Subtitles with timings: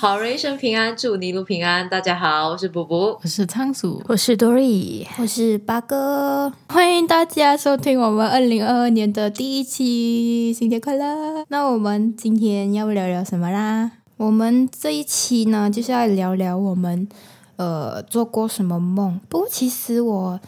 [0.00, 1.88] 好人一生平安，祝你一路平安。
[1.88, 3.18] 大家好，我是卜卜。
[3.20, 11.44] 我是仓鼠，我是 Dory，我是八哥，欢迎大家收听我们二零二二年的第一期，新年快乐！
[11.48, 13.90] 那我们今天要聊聊什么啦？
[14.18, 17.08] 我们这一期呢，就是要聊聊我们
[17.56, 19.20] 呃做过什么梦。
[19.28, 20.38] 不过其实我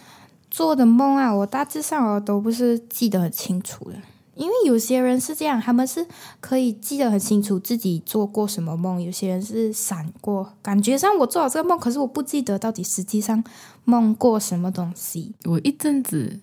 [0.48, 3.96] 做的梦啊，我大致上我都不是记得很清楚的。
[4.40, 6.06] 因为有些人是这样，他们是
[6.40, 13.44] 可以记得很清楚自己做过什么梦；有些人是闪过，感觉上我做了这个梦，可是我不记得到底实际上
[13.84, 15.34] 梦过什么东西。
[15.44, 16.40] 我一阵子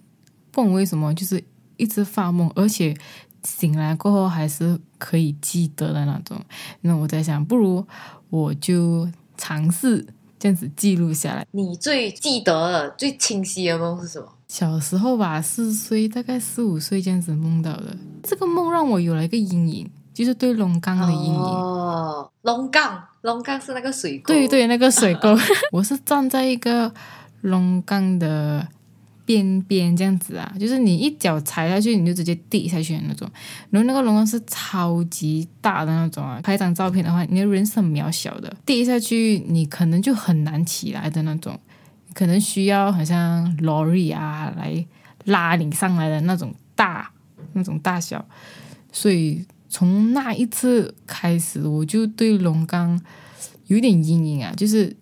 [0.52, 1.44] 不懂为什么就是
[1.78, 2.96] 一直发梦，而且
[3.44, 6.40] 醒来过后还是可以记得的那种。
[6.82, 7.84] 那我在想，不如
[8.30, 10.06] 我就尝试
[10.38, 11.48] 这样子记录下来。
[11.50, 14.37] 你最记得的、最清晰的梦是什么？
[14.48, 17.96] 小时候吧，四岁，大概四五岁这样子梦到的。
[18.24, 21.36] 这个梦让我有了一个阴影，就是对龙岗的阴影。
[21.36, 24.34] 哦，龙岗，龙岗是那个水沟。
[24.34, 25.38] 对对，那个水沟，
[25.74, 26.94] 我是站在一个
[27.42, 28.66] 龙岗的
[29.26, 33.30] 边边这样子啊，就是你一脚踩下去，你就直接跌下去的那种。
[33.70, 41.60] 然后那个龙岗是超级大的那种啊，拍张照片的话，你的人是很渺小的，跌下去你可能就很难起来的那种。
[42.18, 44.84] 可能需要好像 lorry 啊来
[45.26, 47.12] 拉你上来的那种大
[47.54, 48.26] 那种大小，
[48.92, 53.00] 所以从那一次开始，我就对龙岗
[53.68, 54.52] 有点阴影啊。
[54.58, 54.96] 就是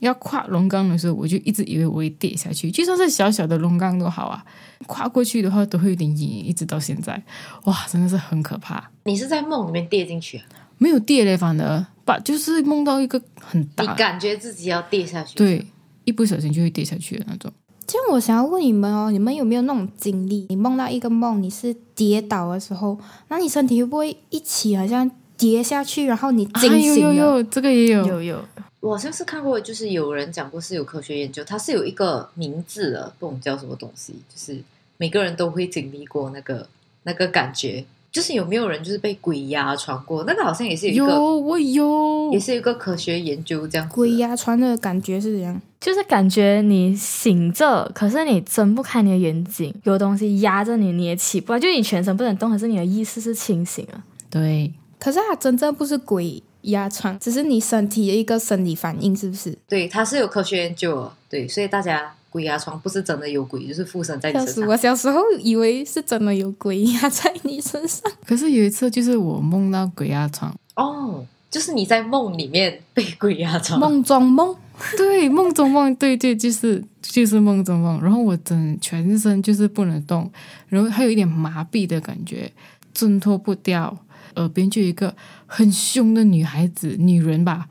[0.00, 4.42] 要跨龙岗的时候，我就一直以为我会跌下去，就算是小小的龙岗都好啊，
[4.86, 7.22] 跨过去的话都会有点阴影，一直到现在，
[7.64, 8.90] 哇，真的是很可怕。
[9.04, 10.44] 你是在梦里面跌进去啊？
[10.78, 15.36] 没有跌嘞，反而把就是梦到一个很大，你感觉自己要跌下去？
[15.36, 15.66] 对。
[16.04, 17.52] 一不小心就会跌下去的那种。
[17.86, 20.46] 这样，我想要问你们哦，你们有没有那种经历？
[20.48, 27.12] 你梦到一个梦，你是跌倒的时候，那你身体会不会一起好像跌下去，然后你惊醒了？
[27.12, 28.44] 有有有，这个也有有有。
[28.80, 34.60] 我好像是看过，就是有人讲过是有科学研究，它是有一个名字的，不懂叫什么东西，就是
[34.96, 36.68] 每个人都会经历过那个
[37.02, 37.84] 那个感觉。
[38.12, 40.22] 就是有没有人就是被鬼压床过？
[40.24, 43.88] 那个好像也是有一个，我有，也是一个科学研究这样。
[43.88, 45.60] 鬼压床的感觉是怎样？
[45.80, 53.94] 就是感觉你醒着，可是你睁不开你的眼睛，有东西压着你，你也起不来，就你全身不能动，可是你的意识是清醒的。
[54.30, 59.56] 对，可是它真正不是鬼压床，只是你身体的一个生理反应，是不是？
[59.66, 62.14] 对，它是有科学研究，对，所以大家。
[62.32, 64.66] 鬼压床不是真的有鬼，就是附身在你身上。
[64.66, 68.10] 我小时候以为是真的有鬼压在你身上。
[68.26, 70.52] 可是有一次，就是我梦到鬼压床。
[70.76, 73.78] 哦，就是你在梦里面被鬼压床。
[73.78, 74.56] 梦中梦，
[74.96, 78.02] 对，梦中梦，对对，就是就是梦中梦。
[78.02, 80.32] 然后我整全身就是不能动，
[80.68, 82.50] 然后还有一点麻痹的感觉，
[82.94, 83.94] 挣脱不掉。
[84.36, 87.68] 耳边就有一个很凶的女孩子，女人吧。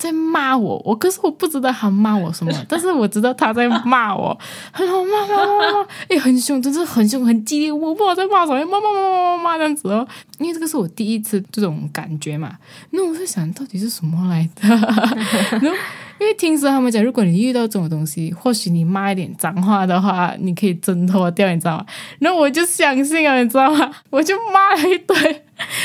[0.00, 4.36] 在骂我，我可是我不知道他骂我什么， 但是我知道他在骂我，
[4.72, 10.08] 很好骂骂骂骂， 哎，很凶，真是很凶，很激烈，我不知道在骂什么，骂骂骂骂骂骂这样子哦。
[10.38, 12.56] 因为这个是我第一次这种感觉嘛，
[12.92, 14.68] 那我在想到底是什么来的？
[15.60, 15.76] 然后
[16.18, 21.86] 因为听说他们讲，如果你遇到这种东西，或许你骂一点脏话的话，你可以挣脱掉，你知道吗？
[22.20, 23.90] 然后我就相信了，你知道吗？
[24.08, 25.14] 我就骂了一堆，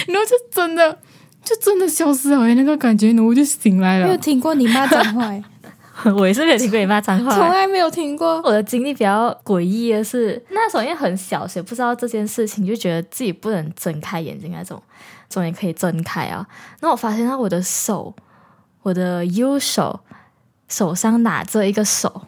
[0.07, 0.99] 然后就真的。
[1.45, 4.07] 就真的消失了，那个感觉，我就醒来了。
[4.07, 5.31] 没有听过你妈脏话，
[6.17, 8.41] 我也是没有听过你妈脏话，从来没有听过。
[8.41, 14.81] 我的经历比较诡异的是，那时候因为很小，所以不知道这件事情，就觉得自己不能睁开眼睛那种，
[15.29, 16.45] 终于可以睁开啊。
[16.81, 18.13] 那我发现到我的手，
[18.81, 19.99] 我的右手
[20.67, 22.23] 手上拿着一个手，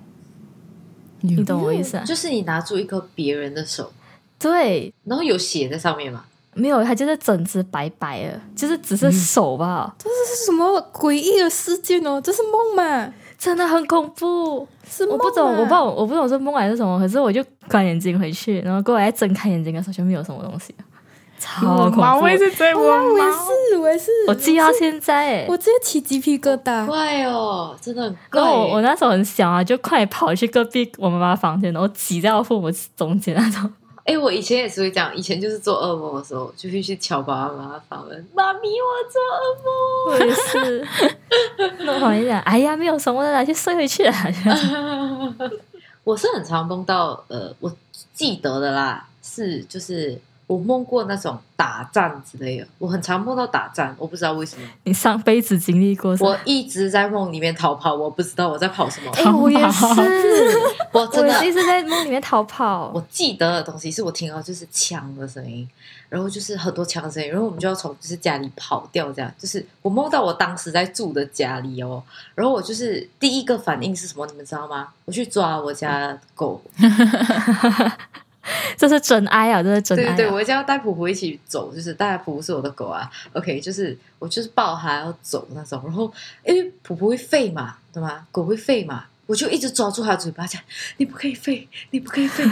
[1.22, 1.98] 你懂我意思？
[1.98, 3.92] 啊就是你拿住一个别人的手，
[4.38, 6.26] 对，然后有血在上面吗？
[6.58, 9.94] 没有，他就是整只白白的，就是只是手吧。
[9.98, 12.20] 这是什么诡异的事件哦？
[12.20, 13.14] 这是梦吗？
[13.38, 14.68] 真的很恐怖。
[14.90, 16.98] 是我不懂，我不懂，我不懂是梦还是什么。
[16.98, 20.74] 可是我就关眼睛回去，然后过来睁开眼睛的时候，就没有什么东西。
[21.40, 22.02] 超恐怖！
[22.24, 24.10] 我也是在我也是，我也是。
[24.28, 26.84] 我记到现在，我直接起鸡皮疙瘩。
[26.88, 28.42] 怪哦，真的很怪。
[28.42, 33.72] 我我那时候很小啊，就快跑去隔壁我妈妈房间，然后挤在我父母中间那种。
[34.08, 35.14] 哎，我以前也是会这样。
[35.14, 39.68] 以前就是做噩梦的时候，就会去敲爸爸妈妈房门：“妈咪，我做噩梦。”
[40.16, 40.88] 我也是。
[41.84, 44.14] 那我一讲：“哎呀，没有什么的，去睡回去了。
[46.06, 47.70] ”我是很常梦到，呃，我
[48.14, 54.66] 记得的啦，是就是我梦过那种打仗之类的，我很常梦到打仗，我不知道为什么。
[54.86, 56.16] 你上辈子经历过？
[56.22, 59.12] 我一直在梦里面逃跑，我不知道我在跑什么。
[59.20, 60.58] 哎、我也是，
[60.94, 62.92] 我真的我一直在梦里面逃跑。
[62.96, 65.68] 我记得的东西是我听到就是枪的声音，
[66.08, 72.02] 然后就是很多枪的声音，然后我们就要从就是家里跑掉，这样就是我梦到我当时在住的家里哦，
[72.36, 74.88] 然后我就是第一个反应是什么，你们知道吗？
[75.04, 76.62] 我去抓我家的狗，
[78.78, 79.62] 这是真爱啊！
[79.62, 80.08] 这是真爱、啊。
[80.16, 86.12] 对对对，我一定要带普普一起走，就是带普普是我的狗啊，OK，就是我就是抱它要走那种，然后
[86.46, 88.26] 因为普普会吠嘛，对吗？
[88.32, 89.06] 狗会吠嘛。
[89.26, 90.62] 我就一直抓住它的嘴巴讲
[90.96, 92.50] ：“你不可以吠，你不可以吠，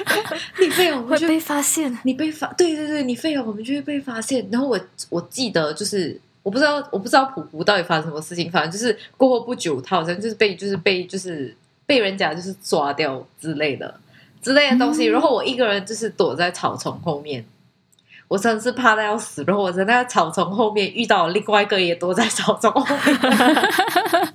[0.58, 1.98] 你吠了我们就会被发现。
[2.02, 4.48] 你被发，对对对，你吠了，我们就会被发现。
[4.50, 4.80] 然后我
[5.10, 11.54] 我记得就是我不知道我不知道普普到底发生什么事情，反正就是过后不久，他好像就是被就是被就是
[11.84, 13.94] 被人家就是抓掉之类的
[14.44, 15.06] 之类的东西。
[15.06, 17.44] 然后我一个人就是躲在草丛后面，
[18.28, 19.42] 我真的是怕的要死。
[19.44, 23.18] 然后我在那个草丛后面遇到另外一个也躲在草丛后面。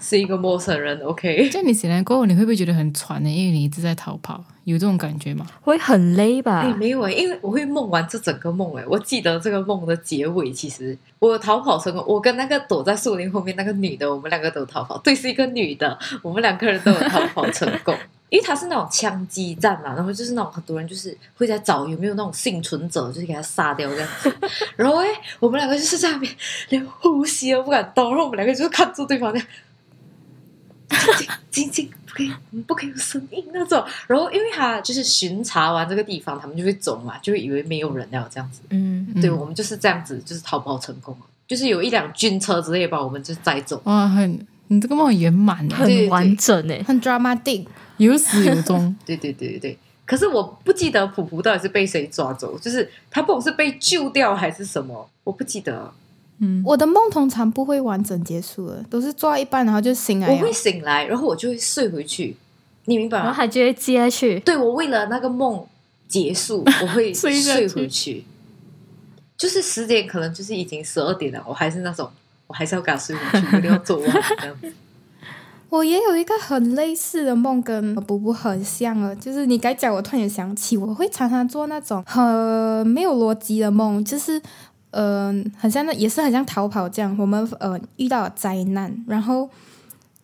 [0.00, 1.50] 是一个陌生人，OK。
[1.50, 3.28] 这样你醒来过后，你会不会觉得很喘呢？
[3.28, 5.46] 因为你一直在逃跑，有这种感觉吗？
[5.60, 6.60] 会很累吧？
[6.60, 17.94] 哎、没有哎、因为我会梦完这整个梦哎、我记得这个梦的结尾，其实我有逃跑成功，我跟那个躲在树林后面那个女的，我们两个都逃跑，对，是一个女的，我们两个人都有逃跑成功。
[18.30, 24.36] 因为它是那种枪击战嘛，然后就是那种很多人就是会在找有没有那种幸存者，就是给他杀掉这样子。
[24.76, 25.06] 然后哎，
[25.40, 26.30] 我们两个就是在那边
[26.68, 29.46] 连呼吸都不敢动，然后我们两个就是看住对方这样，
[31.50, 33.82] 静静静，不可以，我们不可以有声音那种。
[34.06, 38.60] 然后因为他就是巡查完这个地方，他们就会走嘛，就会以为没有人了这样子。
[38.70, 41.26] 嗯，对，嗯我们就是这样子，就是逃跑成功了。
[41.46, 43.80] 就是有一辆军车之类把我们就载走。
[43.84, 46.82] 哇，很你这个梦很圆满很完整诶。
[46.86, 47.64] 很 dramatic。
[47.98, 48.94] 有始有终。
[49.04, 49.78] 对对对对对。
[50.06, 55.92] 可是我不记得普普到底是被谁抓走，就是他不管是被救掉还是什么，我不记得。
[56.38, 60.28] 嗯，我的梦通常不会完整结束的，都是做到一半然后就醒来。
[60.28, 62.34] 我会醒来，然后我就会睡回去，
[62.86, 63.24] 你明白吗？
[63.24, 64.40] 然后还就会接下去。
[64.40, 65.66] 对我为了那个梦
[66.06, 68.24] 结束， 我会睡下去睡回去。
[69.36, 72.10] 就是十点可能就是已经十二点了，我还是那种，
[72.46, 74.10] 我还是要赶睡回去，我一定要做完
[74.40, 74.72] 这样子。
[75.70, 79.14] 我也有一个很类似的梦，跟布布很像了。
[79.14, 84.40] 就是你该讲，我突然想起，我会常常做那种很没有逻辑的梦，就是
[84.92, 87.14] 嗯、呃，很像那也是很像逃跑这样。
[87.18, 89.48] 我们呃遇到了灾难，然后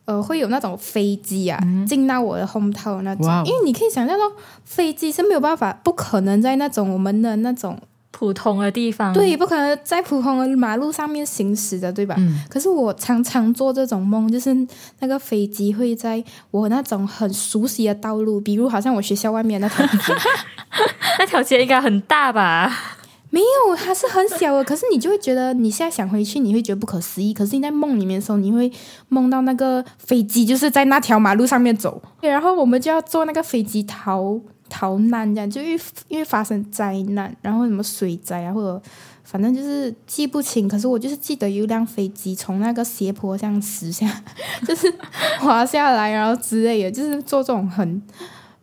[0.06, 4.24] 呃会有那种飞机啊、进到我的 home town 那种因为你可以想象到
[4.64, 7.78] 飞机是没有办法，不可能在那种我们的那种
[8.16, 12.14] 普通的地方，对，不可能在普通的马路上面行驶的，对吧？
[12.16, 14.54] 嗯可是我常常做这种梦，就是
[15.00, 16.22] 那个飞机会在
[16.52, 20.14] 我那种很熟悉的道路，比如好像我学校外面那条街，
[21.18, 22.72] 那条街应该很大吧？
[23.30, 24.62] 没有，它是很小的。
[24.62, 27.34] 可是你就会觉得，你现在想回去，你会觉得不可思议。
[27.34, 28.70] 可是你在梦里面的时候，你会
[29.08, 34.38] 梦到那个飞机就是在那条马路上面走，对然后我们就要坐那个飞机逃
[34.74, 38.82] 逃难，这样就因为因为发生灾难，然后什么水灾啊，或者
[39.22, 40.66] 反正就是记不清。
[40.66, 44.24] 可是我就是记得有一辆飞机从那个斜坡上驶下，
[44.66, 44.92] 就是
[45.38, 48.02] 滑下来，然后之类的，就是做这种很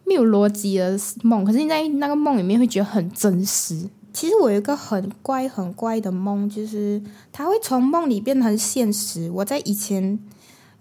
[0.04, 1.46] 没有逻辑的梦。
[1.46, 3.90] 可是你在那个梦里面会觉得很真实。
[4.12, 9.32] 其实我有一个很怪很怪的梦，就是它会从梦里变得很现实。
[9.32, 10.20] 我在以前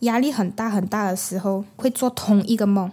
[0.00, 2.90] 压力很大很大的时候，会做同一个梦，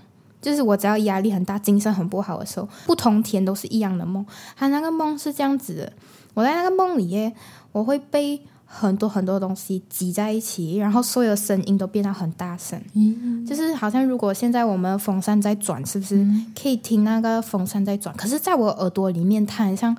[0.47, 4.25] 就是我只要压力很大、精神很不好的时候，不同天都是一样的梦。
[4.55, 5.91] 它那个梦是这样子的：
[6.33, 7.33] 我在那个梦里耶，
[7.73, 12.81] 我会被很多很多东西挤在一起，然后所有的声音都变得很大声。
[12.93, 16.25] 嗯就是好像如果现在我们风扇在转，是不是
[16.57, 18.15] 可以听那个风扇在转？
[18.15, 19.95] 可是在我耳朵里面，它很像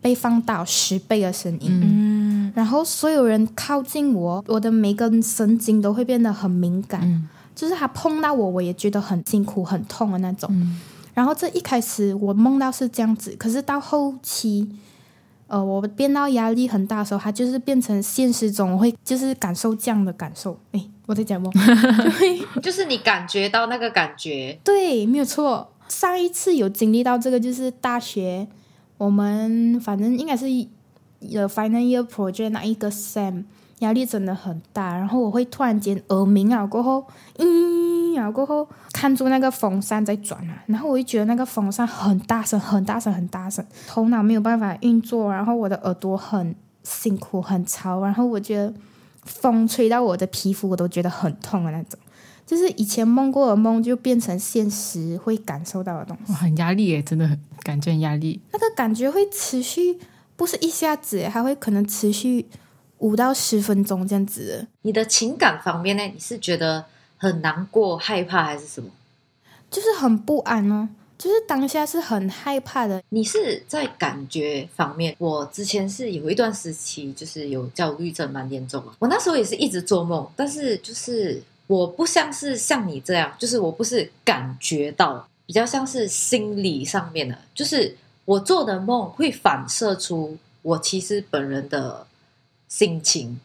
[0.00, 1.80] 被放大十倍的声音。
[1.82, 7.28] 嗯，然后所有人靠近我，我的每根神经都会变得很敏感，嗯
[7.60, 10.48] 就是他碰到我，我也觉得很辛苦、很痛的那种。
[10.50, 10.80] 嗯
[11.12, 14.66] 然后这一开始我梦到是这样子，可是到后期，
[15.48, 20.58] 呃，我变到压力很大的时候，他就是变成现实中我会就是感受这样的感受。
[20.72, 25.70] 诶，我在讲梦，对 就是你感觉到那个感觉，对，没有错。
[25.88, 28.46] 上一次有经历到这个，就是大学，
[28.96, 30.46] 我们反正应该是
[31.34, 33.44] 呃 final year project 那一个 sem，
[33.80, 34.96] 压力真的很大。
[34.96, 37.04] 然后我会突然间耳鸣啊，过后，
[37.38, 48.72] 嗯，然后过后看住那个风扇在转啊，然后我就觉得那个风扇很大声，很大声，很大声，头脑没有办法运作，然后我的耳朵很辛苦，很吵，然后我觉得
[49.24, 51.98] 风吹到我的皮肤，我都觉得很痛的那种。
[52.46, 56.38] 就是以前梦过的梦就变成现实会感受到的东西哇，。
[56.40, 58.40] 很压力耶，真的很感觉很压力。
[58.52, 60.00] 那个感觉会持续，
[60.34, 62.46] 不是一下子耶，还会可能持续
[63.00, 64.66] 五到十分钟这样子。
[64.82, 66.02] 你的情感方面呢？
[66.04, 66.86] 你是觉得
[67.18, 68.88] 很难过、害怕还是什么？
[69.70, 73.02] 就是很不安哦，就是当下是很害怕的。
[73.10, 92.04] 你是在感觉方面，我之前是有一段时期就是有焦虑症蛮严重的，我那时候也是一直做梦，但是就是我不像是像你这样，就是我不是感觉到，比较像是心理上面的，就是我做的梦会反射出我其实本人的
[92.70, 93.38] 心情。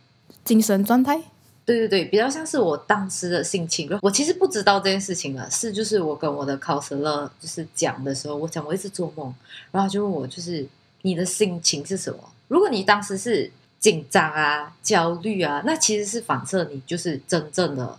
[0.46, 1.20] 精神状态，
[1.66, 3.90] 对对对，比较像是我当时的心情。
[4.04, 9.34] 我其实不知道这件事情了，是就是我跟我的考生乐就是讲的时候，我讲我一直做梦，
[9.72, 10.68] 然后他就问我就是
[11.02, 12.20] 你的心情是什么？
[12.48, 17.98] 如果你当时是紧张啊、焦虑啊，那其实是反射你就是真正的，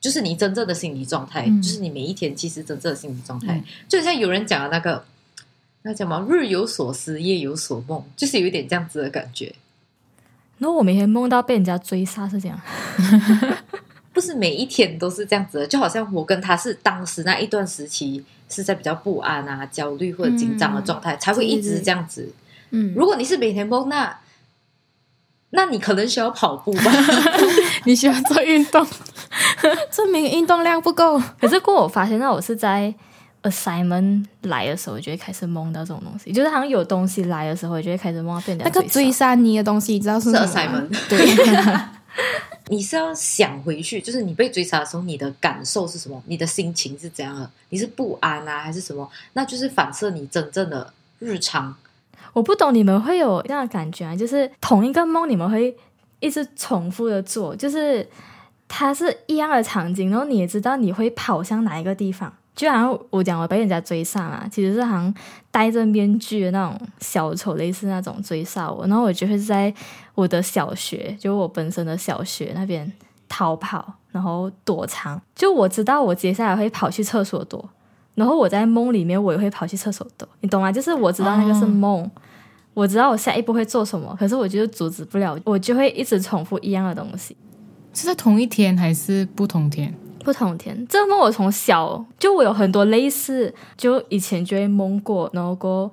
[0.00, 5.04] 就是你真正的心理状态，嗯就是你每一天其实真正的心理状态，嗯就像有人讲的那个。
[5.84, 6.24] 那叫什么？
[6.30, 9.52] 日有所思，夜有所梦，就是有一点这样子的感觉。
[10.62, 12.56] 然后我每天梦到被人家追杀是这样，
[14.14, 22.32] 不是每一天都是这样子的，就好像我跟他是当时那一段时期是在比较不安啊、焦虑或者紧张的状态，才会一直这样子。
[22.70, 24.16] 嗯，如果你是每天梦，那
[25.50, 26.92] 那你可能需要跑步吧？
[27.84, 28.86] 你喜欢做运动？
[29.90, 31.20] 证明运动量不够。
[31.40, 32.94] 可是过我发现，那我是在
[33.42, 39.34] assignment 来的时候，我就会开始梦到这种东西，就是好像有东西来的时候，我就会开始梦到被人家那个追追杀。
[39.34, 41.08] 你的东西，你知道是是什么吗？assignment。
[41.08, 41.86] 对，
[42.68, 46.22] 你是要想回去，就是你被追杀的时候，你的感受是什么？
[46.26, 47.50] 你的心情是怎样的？
[47.70, 49.08] 你是不安啊，还是什么？
[49.32, 51.74] 那就是反射你真正的日常。
[52.32, 55.76] 我不懂你们会有这样的感觉啊，就是同一个梦，你们会
[56.20, 58.08] 一直重复的做，就是
[58.68, 62.32] 它是一样的场景，然后你也知道你会跑向哪一个地方。
[62.54, 65.14] 就好像我讲我被人家追杀嘛，其实是好像
[65.50, 69.72] 戴着面具的那种小丑，类似那种追杀我，然后我就会在
[70.14, 72.92] 我的小学，就我本身的小学那边
[73.28, 75.20] 逃跑，然后躲藏。
[75.34, 77.66] 就我知道我接下来会跑去厕所躲，
[78.14, 80.70] 然后我在梦里面我也会跑去厕所躲，你懂吗？
[80.70, 82.08] 就是我知道那个是梦，
[82.74, 87.34] 我知道我下一步会做什么，可是我就是阻止不了，我就会一直重复一样的东西。
[87.94, 89.94] 是在同一天还是不同天？
[90.22, 95.90] 不同天，这个梦我从小就我有很多类似，就以前就会梦过，然后过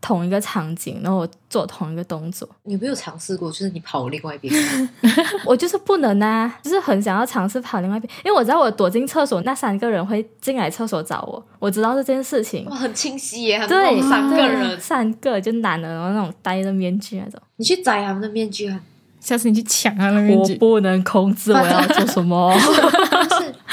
[0.00, 3.50] 同一个场景，然后我做同一个动作，你有没有尝试过？
[3.50, 4.54] 就是你跑另外一边，
[5.44, 12.76] 我就是不能啊，就是很想要尝试跑另外一边，因为我知道我躲进厕所，那三个人会进来厕所找我，我知道这件事情哇，。
[12.76, 18.80] 很清晰耶，很对，梦三个人，三个就男的，然后那种戴着面具那种，你去摘他们的面具啊！
[19.20, 20.52] 下次你去抢他的面具。
[20.52, 22.54] 我不能控制我要做什么。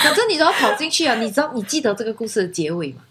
[0.07, 1.15] 是，反正你都要跑进去啊！
[1.15, 3.01] 你知道，你记得这个故事的结尾吗？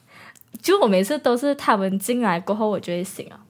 [0.62, 3.40] 就我每次都是他们进来过后，我就会醒啊。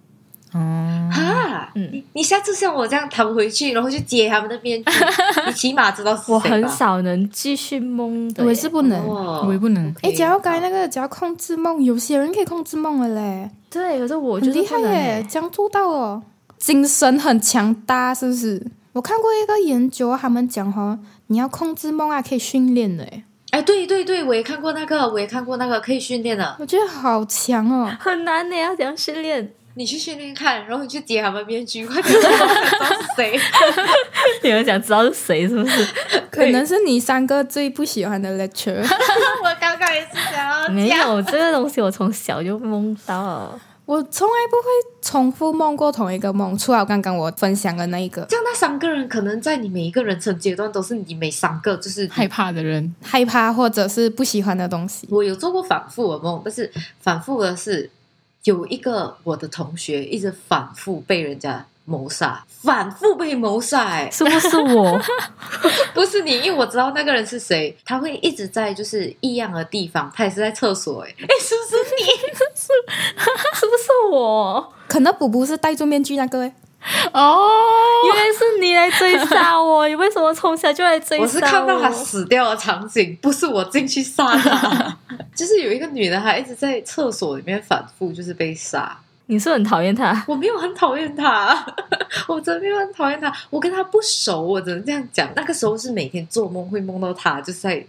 [0.53, 4.91] 哦，哈，嗯你你下次像我这样躺回去，然后去接他们的面具，
[5.47, 9.01] 你起码知道是谁我很少能继续蒙的，我也是不能。
[9.05, 9.95] 哦我也不能。
[10.03, 16.23] 哎，只要该那个，只要控制梦，有些人可以控制梦的嘞，对，可是我很厉害耶耶，这样做到哦，
[16.57, 18.65] 精神很强大，是不是？
[18.93, 20.97] 我看过一个研究，他们讲哈，
[21.27, 23.25] 你要控制梦啊，可以训练的，哎，
[23.55, 27.89] 哎，对对对，我也看过那个，我也看过那个可以训练的，我觉得好强哦。
[28.01, 29.49] 很难的，要怎样训练？
[29.75, 33.41] 你去训练看，然后你去揭他们面具，快点， 我想知道是谁。
[34.43, 35.87] 你们想知道是谁是不是？
[36.33, 38.83] 可能是你三个最不喜欢的 lecture。
[38.83, 43.57] 我刚刚也是想要，没有这个东西，我从小就梦到。
[43.87, 44.69] 我从来不会
[45.03, 55.07] 重复梦过同一个梦，除了刚刚我分享的那一个这样那三个人可能在你每一个人生阶段都是你每三个，就是害怕的人，害怕或者是不喜欢的东西。
[55.11, 57.91] 我有做过反复的梦，但是反复的是
[58.45, 64.99] 有一个我的同学一直反复被人家谋杀，反复被谋杀、哎，是不是我？
[65.93, 72.05] 不是你，因为我知道那个人是谁，他会一直在就是异样的地方，他也是在厕所、哎，哎， 是不是你？
[72.57, 72.73] 是
[73.77, 74.73] 不是我？
[74.89, 76.55] 可能补补是戴住面具那个哎，
[77.13, 77.49] 哦，
[78.07, 84.99] 原来是你来追杀我， 你为什么从小就来追杀我是看到他死掉的场景，不是我进去杀他。
[85.35, 88.97] 就是有一个女的，她一直在厕所里面反复，就是被杀。
[89.27, 90.23] 你是不是很讨厌她？
[90.29, 91.67] 我没有很讨厌她，
[92.29, 95.29] 我真的没有很讨厌她，我跟她不熟，我只能这样讲。
[95.35, 97.85] 那个时候是每天做梦会梦到她，就是在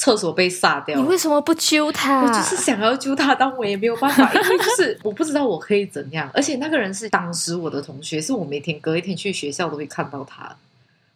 [0.00, 1.02] 厕所被杀掉你。
[1.02, 2.22] 为什么不揪他？
[2.22, 6.26] 我就是想要揪他，但我也没有办法， 因为就是我不知道我可以怎样。
[6.32, 10.56] 而且那个人是当时我的同学，是我每天隔一天去学校都会看到他。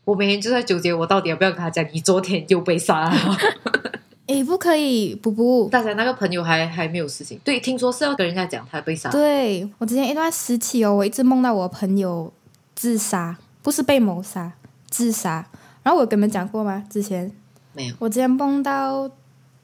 [0.05, 3.39] 我每天就在纠结，我到底要不要跟他讲，你昨天又被杀了。
[4.29, 5.67] 哎，不可以，不不。
[5.71, 9.11] 大家那个朋友还还没有事情，对，听说是要跟人家讲他被杀。
[9.11, 12.31] 对我之前一段时期哦，我一直梦到我朋友
[12.75, 14.53] 自杀，不是被谋杀，
[14.91, 15.47] 自杀。
[15.83, 16.85] 然后我跟你们讲过吗？
[16.91, 17.31] 之前
[17.75, 17.95] 没有。
[17.99, 19.11] 我之前梦到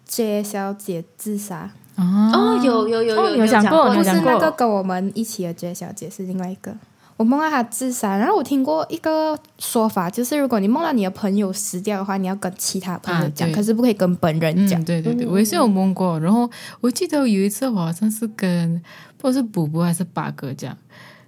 [0.06, 6.74] J 小姐自杀，哦，有有有有有讲过过，有讲过不是那个跟我们一起的 J 小姐，是另外一个。
[7.16, 14.80] 我梦到她自杀，然后我听过一个说法，就是如果你梦到你的朋友死掉的话，你要跟其他朋友讲，啊可是不可以跟本人讲。
[14.80, 16.18] 嗯，对对对，我也是有梦过。
[16.18, 16.50] 然后
[16.80, 18.82] 我记得有一次，我好像是跟
[19.18, 20.74] 不知道是补补还是八哥讲，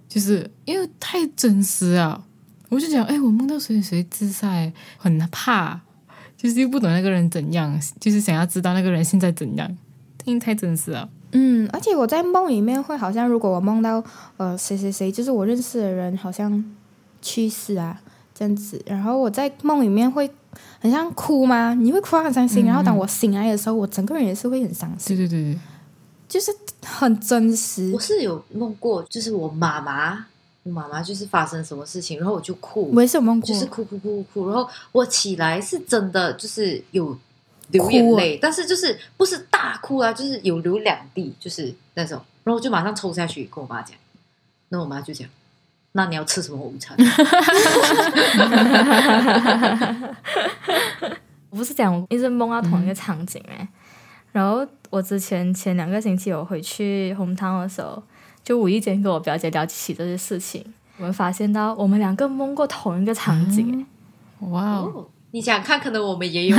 [0.08, 2.24] 就是因为太真实了，
[2.70, 4.48] 我就讲，哎，我梦到谁谁谁自杀，
[4.96, 5.78] 很怕，
[6.42, 9.76] 就是又不懂那个人怎样，就是想要知道那个人现在怎样，
[10.24, 11.08] 因为太真实了。
[11.30, 14.02] 嗯，而且我在梦里面会好像，如果我梦到
[14.38, 16.62] 呃谁谁谁，就是我认识的人好像
[17.22, 18.00] 去世啊
[18.34, 20.28] 这样子，然后我在梦里面会
[20.80, 21.74] 很像哭吗？
[21.74, 25.58] 你会哭到很伤心，然后当我醒来的时候，我整个人也是会很伤心，对对对对，
[26.28, 26.50] 就是
[26.84, 28.00] 很真实我。
[28.00, 30.24] 是有梦过，就是我妈妈，我
[30.70, 37.18] 妈妈就是发生什么事情，然后我就哭，我也是有梦过，就是哭哭哭哭，然后我起来是真的就是有
[37.68, 43.96] 流眼泪，但是就是不是大哭啊，就是有流两滴，就是那种，然后我就马上抽下去跟我妈讲，
[44.68, 45.28] 那我妈就讲，
[45.92, 46.96] 那你要吃什么午餐？
[51.50, 53.68] 我不是讲我一直梦到同一个场景哎、
[54.32, 58.02] 然后我之前前两个星期我回去红汤的时候，
[58.44, 60.64] 就无意间跟我表姐聊起这些事情，
[60.98, 63.86] 我们发现到我们两个梦过同一个场景。
[64.40, 66.56] 哎、哇哦，哦，你想想看，可能我们也有，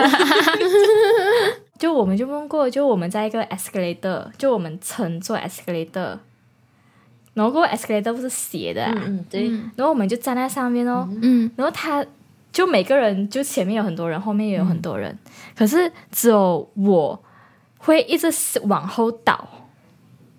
[1.78, 6.18] 就我们就梦过，就我们在一个 escalator，就我们乘坐 escalator，
[7.34, 12.06] 然后过 escalator 不是斜的、啊，嗯嗯，对，然后我们就站在上面哦，嗯，然后他
[12.54, 15.18] 就每个人就前面有很多人，后面也有很多人，
[15.56, 17.22] 可是只有我
[17.80, 18.32] 会一直
[18.64, 19.46] 往后倒，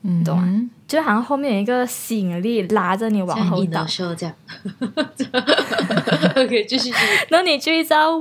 [0.06, 0.46] 嗯，懂啊
[0.86, 4.34] 就好像后面有一个吸引力拉着你往后倒这样，
[6.36, 6.94] OK，继续继续，
[7.30, 8.12] 然后你就一直要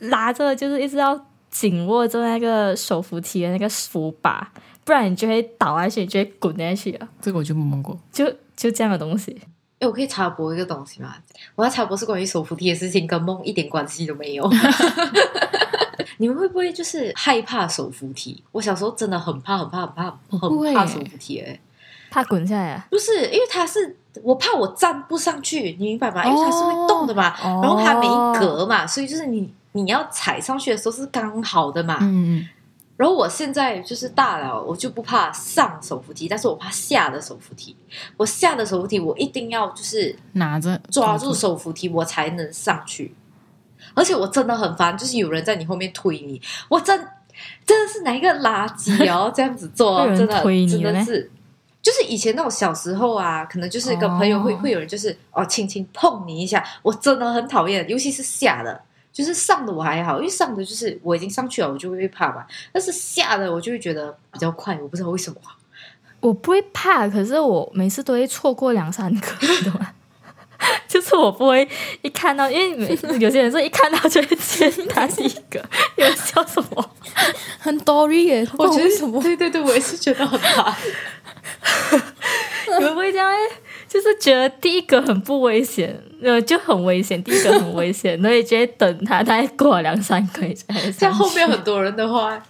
[0.00, 1.18] 拉着，就是一直要
[1.48, 4.50] 紧握着那个手扶梯的那个扶把，
[4.84, 7.96] 不然你就会倒下去，你就会滚下去啊，这个我就没梦过。
[8.12, 9.40] 就就这样的东西。
[9.78, 11.14] 哎，我可以插播一个东西吗？
[11.54, 14.50] 我要插播是关于手扶梯的事情，跟梦一点关系都没有。
[16.20, 18.44] 你们会不会就是害怕手扶梯？
[18.52, 21.58] 我小时候真的很怕，很怕，很怕，很怕手扶梯、欸。
[22.10, 26.22] 怕滚下来啊，不是，因为它是我怕我站不上去，你明白吗？
[26.26, 31.96] 因为它是会动的嘛，哦然后它没一格嘛，所以就是你你要踩上去的时候是刚好的嘛。
[32.02, 32.48] 嗯嗯，
[32.98, 37.74] 然后我现在就是大了，我就不怕上手扶梯，但是我怕下的手扶梯。
[38.18, 43.14] 我下的手扶梯，我一定要就是拿着抓住手扶梯，我才能上去。
[43.94, 47.08] 而且我真的很烦，就是有人在你后面推你，我真
[47.66, 51.30] 真的是哪一个垃圾哦， 这样子做真的推你真的是。
[51.82, 58.78] 就是以前那种小时候啊，可能就是跟朋友会、哦会有人就是哦轻轻碰你一下，我真的很讨厌，尤其是下的，
[59.10, 65.36] 就是上的我还好，因为上的就是我已经上去了，我就会怕嘛，但是下的我就会觉得比较快，我不知道为什么。
[66.20, 69.94] 我不会怕，可是我每次都会错过两三个，你懂吗？
[70.86, 71.66] 就是我不会
[72.02, 75.62] 一看到，因为有些人说一看到就会先他第一个，
[75.96, 76.90] 你们笑什么？
[77.58, 79.22] 很 dory 耶，我觉得什么？
[79.22, 80.72] 对对对，我也是觉得很怕。
[82.78, 83.36] 你们不会这样诶？
[83.88, 92.40] 就是觉得第一个很不危险，呃，就很危险，第一个很危险， 所以就会等他，大概过了两三个，才像后面很多人的话，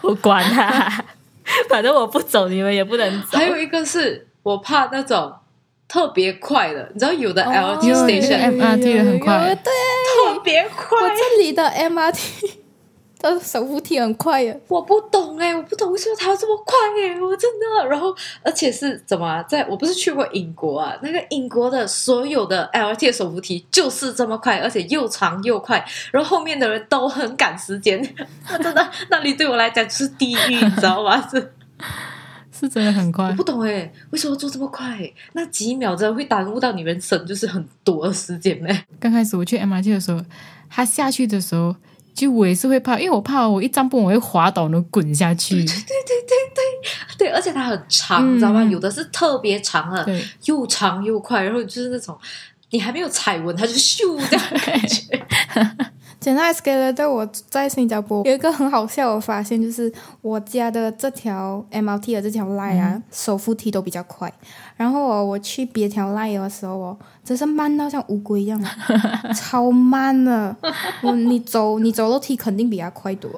[0.00, 1.04] 我管他，
[1.68, 3.36] 反正我不走，你们也不能走。
[3.36, 5.30] 还有一个是我怕那种
[5.90, 12.50] 特别快的，你知道有的 LRT 有有 station、有 MRT 的很快有对，特别快，我这里的 MRT
[13.18, 14.60] 的手扶梯很快耶。
[14.68, 17.88] 我不懂哎、我不懂为什么它要这么快哎、我真的。
[17.88, 28.00] 然后而且是怎么啊在我不是去过英国啊，那个英国的所有的 LRT 的手扶梯就是这么快，而且又长又快，然后后面的人都很赶时间，
[28.52, 31.20] 我 真的那里对我来讲就是地狱，你知道吗？
[31.28, 31.52] 是。
[32.60, 33.42] 是真的很快我不。
[33.42, 35.10] 懂哎，为什么做这么快？
[35.32, 38.68] 那几秒真的会耽误到你人生，就是很多的时间呢。
[38.98, 40.22] 刚开始我去 MRT 的时候，
[40.68, 41.74] 他下去的时候，
[42.14, 45.54] 就我也是会怕，因为我怕我一站不稳我会滑倒，然后滚下去。
[45.56, 45.82] 对对对
[46.54, 48.62] 对对，而且它很长，嗯你知道吗？
[48.64, 52.16] 有的是特别长的，又长又快，然后就是那种
[52.70, 55.89] 你还没有踩稳，它就咻这样的 感觉。
[56.20, 64.30] 讲到 escalator，我在新加坡有一个很好笑的发现，就是我家的这条 MRT 的这条 line 啊，手扶梯都比较快。
[64.76, 68.62] 然后哦，我去别条 line 的时候哦，真是慢到像乌龟一样，
[69.34, 70.54] 超慢的。
[71.02, 73.30] 我你走你走楼梯肯定比它快多，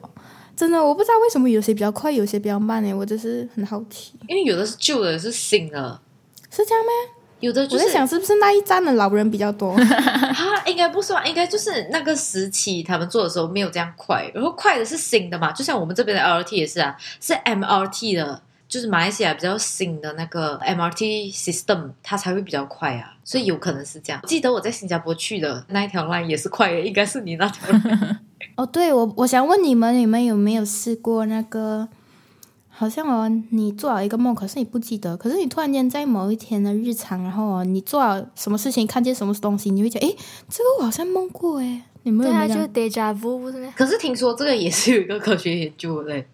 [0.56, 6.00] 真的，我不知道为什么有些比较快，有些比较慢诶，我就是很好奇，因为有的是旧的，是新的，
[6.50, 6.90] 是这样吗？
[7.42, 9.72] 有的就是我在想是不是那一站的老人比较多？
[9.76, 11.24] 啊，应该不是吧？
[11.26, 24.22] 应该就是那个时期他们做的时候没有这样快，然后快的是新的嘛，就像我们这边的 LRT 也是啊，是 MRT 的，就是马来西亚比较新的那个 MRT system，它才会比较快啊，所以有可能是这样。
[24.24, 27.68] 记得我在新加坡去的那一条 line 也是快的，应该是你那条。
[28.57, 31.88] 哦，对，我我想问你们，你们有没有试过那个？
[32.82, 40.16] 好像哦，你做了一个梦，可是你不记得，可是你突然间在某一天的日常，然后哦，你做了什么事情，看见什么东西，你会觉得，诶，
[40.48, 43.72] 这个我好像梦过，诶，你们对啊，就？deja vu 不是吗？
[43.76, 46.26] 可是听说这个也是有一个科学研究的嘞，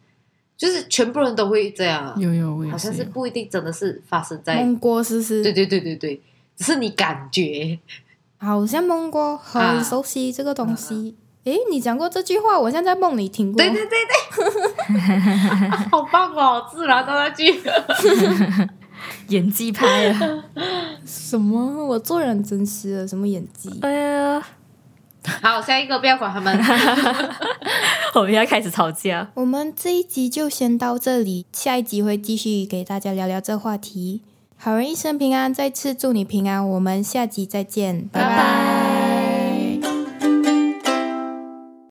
[0.56, 5.42] 就是全部人都会这样啊，有有，我也好像是不一定真的是发生在，梦过是不是？
[5.42, 6.22] 对对对对对，
[6.56, 7.78] 只是你感觉。
[8.38, 11.14] 好像梦过，很啊熟悉这个东西。
[11.52, 13.58] 诶，你讲过这句话，我像在梦里听过。
[13.58, 17.60] 对对对对， 好棒哦，自然的那句。
[19.28, 20.44] 演技派啊！
[21.06, 21.86] 什么？
[21.86, 23.70] 我做人真实了，什么演技？
[23.82, 24.42] 哎呀，
[25.42, 26.58] 好，下一个不要管他们。
[28.14, 29.30] 我们要开始吵架。
[29.34, 34.22] 我们这一集就先到这里，下一集会继续给大家聊聊这话题。
[34.56, 38.77] 好人一生平安，再次祝你平安，我们下集再见，拜拜拜